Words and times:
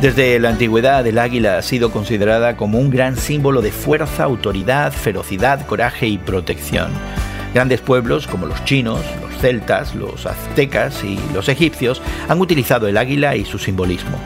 Desde 0.00 0.38
la 0.38 0.50
antigüedad 0.50 1.06
el 1.06 1.18
águila 1.18 1.56
ha 1.56 1.62
sido 1.62 1.90
considerada 1.90 2.58
como 2.58 2.78
un 2.78 2.90
gran 2.90 3.16
símbolo 3.16 3.62
de 3.62 3.72
fuerza, 3.72 4.24
autoridad, 4.24 4.92
ferocidad, 4.92 5.66
coraje 5.66 6.06
y 6.06 6.18
protección. 6.18 6.90
Grandes 7.54 7.80
pueblos 7.80 8.26
como 8.26 8.46
los 8.46 8.62
chinos, 8.66 9.00
los 9.22 9.40
celtas, 9.40 9.94
los 9.94 10.26
aztecas 10.26 11.02
y 11.02 11.18
los 11.32 11.48
egipcios 11.48 12.02
han 12.28 12.42
utilizado 12.42 12.88
el 12.88 12.98
águila 12.98 13.36
y 13.36 13.46
su 13.46 13.58
simbolismo. 13.58 14.18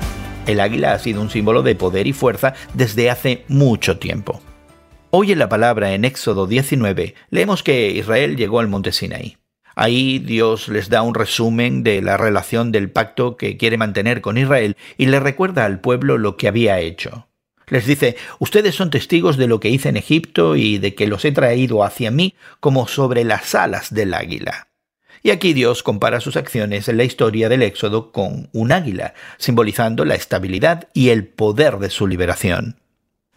El 0.48 0.58
águila 0.58 0.92
ha 0.92 0.98
sido 0.98 1.22
un 1.22 1.30
símbolo 1.30 1.62
de 1.62 1.76
poder 1.76 2.08
y 2.08 2.12
fuerza 2.12 2.54
desde 2.74 3.08
hace 3.08 3.44
mucho 3.46 3.98
tiempo. 3.98 4.40
Hoy 5.10 5.30
en 5.30 5.38
la 5.38 5.48
palabra 5.48 5.92
en 5.92 6.04
Éxodo 6.04 6.48
19 6.48 7.14
leemos 7.30 7.62
que 7.62 7.90
Israel 7.90 8.36
llegó 8.36 8.58
al 8.58 8.66
monte 8.66 8.90
Sinaí. 8.90 9.39
Ahí 9.74 10.18
Dios 10.18 10.68
les 10.68 10.88
da 10.88 11.02
un 11.02 11.14
resumen 11.14 11.82
de 11.82 12.02
la 12.02 12.16
relación 12.16 12.72
del 12.72 12.90
pacto 12.90 13.36
que 13.36 13.56
quiere 13.56 13.76
mantener 13.76 14.20
con 14.20 14.38
Israel 14.38 14.76
y 14.98 15.06
le 15.06 15.20
recuerda 15.20 15.64
al 15.64 15.80
pueblo 15.80 16.18
lo 16.18 16.36
que 16.36 16.48
había 16.48 16.80
hecho. 16.80 17.28
Les 17.68 17.86
dice, 17.86 18.16
ustedes 18.40 18.74
son 18.74 18.90
testigos 18.90 19.36
de 19.36 19.46
lo 19.46 19.60
que 19.60 19.70
hice 19.70 19.88
en 19.88 19.96
Egipto 19.96 20.56
y 20.56 20.78
de 20.78 20.94
que 20.94 21.06
los 21.06 21.24
he 21.24 21.32
traído 21.32 21.84
hacia 21.84 22.10
mí 22.10 22.34
como 22.58 22.88
sobre 22.88 23.24
las 23.24 23.54
alas 23.54 23.94
del 23.94 24.12
águila. 24.12 24.68
Y 25.22 25.30
aquí 25.30 25.52
Dios 25.52 25.82
compara 25.82 26.20
sus 26.20 26.36
acciones 26.36 26.88
en 26.88 26.96
la 26.96 27.04
historia 27.04 27.48
del 27.48 27.62
Éxodo 27.62 28.10
con 28.10 28.48
un 28.52 28.72
águila, 28.72 29.14
simbolizando 29.38 30.04
la 30.04 30.14
estabilidad 30.14 30.88
y 30.94 31.10
el 31.10 31.26
poder 31.26 31.78
de 31.78 31.90
su 31.90 32.06
liberación. 32.06 32.80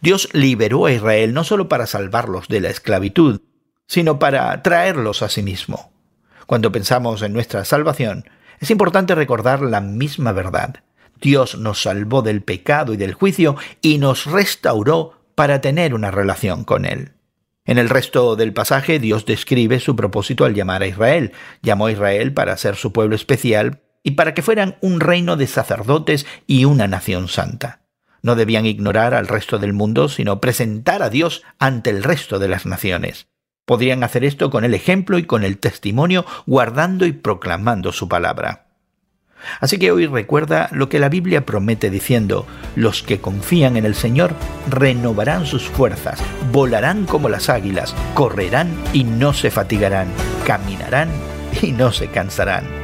Dios 0.00 0.28
liberó 0.32 0.86
a 0.86 0.92
Israel 0.92 1.32
no 1.32 1.44
solo 1.44 1.68
para 1.68 1.86
salvarlos 1.86 2.48
de 2.48 2.60
la 2.60 2.70
esclavitud, 2.70 3.40
sino 3.86 4.18
para 4.18 4.62
traerlos 4.62 5.22
a 5.22 5.28
sí 5.28 5.42
mismo. 5.42 5.92
Cuando 6.46 6.72
pensamos 6.72 7.22
en 7.22 7.32
nuestra 7.32 7.64
salvación, 7.64 8.28
es 8.60 8.70
importante 8.70 9.14
recordar 9.14 9.62
la 9.62 9.80
misma 9.80 10.32
verdad. 10.32 10.82
Dios 11.20 11.56
nos 11.58 11.82
salvó 11.82 12.22
del 12.22 12.42
pecado 12.42 12.92
y 12.92 12.96
del 12.96 13.14
juicio 13.14 13.56
y 13.80 13.98
nos 13.98 14.26
restauró 14.26 15.20
para 15.34 15.60
tener 15.60 15.94
una 15.94 16.10
relación 16.10 16.64
con 16.64 16.84
Él. 16.84 17.12
En 17.66 17.78
el 17.78 17.88
resto 17.88 18.36
del 18.36 18.52
pasaje 18.52 18.98
Dios 18.98 19.24
describe 19.24 19.80
su 19.80 19.96
propósito 19.96 20.44
al 20.44 20.54
llamar 20.54 20.82
a 20.82 20.86
Israel. 20.86 21.32
Llamó 21.62 21.86
a 21.86 21.92
Israel 21.92 22.34
para 22.34 22.56
ser 22.58 22.76
su 22.76 22.92
pueblo 22.92 23.16
especial 23.16 23.80
y 24.02 24.12
para 24.12 24.34
que 24.34 24.42
fueran 24.42 24.76
un 24.82 25.00
reino 25.00 25.36
de 25.36 25.46
sacerdotes 25.46 26.26
y 26.46 26.66
una 26.66 26.86
nación 26.88 27.28
santa. 27.28 27.80
No 28.20 28.36
debían 28.36 28.66
ignorar 28.66 29.14
al 29.14 29.28
resto 29.28 29.58
del 29.58 29.72
mundo, 29.72 30.08
sino 30.08 30.40
presentar 30.40 31.02
a 31.02 31.10
Dios 31.10 31.42
ante 31.58 31.90
el 31.90 32.02
resto 32.02 32.38
de 32.38 32.48
las 32.48 32.66
naciones. 32.66 33.28
Podrían 33.64 34.04
hacer 34.04 34.24
esto 34.24 34.50
con 34.50 34.64
el 34.64 34.74
ejemplo 34.74 35.18
y 35.18 35.24
con 35.24 35.44
el 35.44 35.58
testimonio, 35.58 36.26
guardando 36.46 37.06
y 37.06 37.12
proclamando 37.12 37.92
su 37.92 38.08
palabra. 38.08 38.66
Así 39.60 39.78
que 39.78 39.90
hoy 39.90 40.06
recuerda 40.06 40.68
lo 40.72 40.88
que 40.88 40.98
la 40.98 41.08
Biblia 41.08 41.44
promete 41.44 41.90
diciendo, 41.90 42.46
los 42.76 43.02
que 43.02 43.20
confían 43.20 43.76
en 43.76 43.84
el 43.84 43.94
Señor 43.94 44.34
renovarán 44.70 45.46
sus 45.46 45.64
fuerzas, 45.64 46.22
volarán 46.52 47.04
como 47.04 47.28
las 47.28 47.48
águilas, 47.48 47.94
correrán 48.14 48.68
y 48.92 49.04
no 49.04 49.32
se 49.32 49.50
fatigarán, 49.50 50.08
caminarán 50.46 51.08
y 51.62 51.72
no 51.72 51.92
se 51.92 52.08
cansarán. 52.08 52.83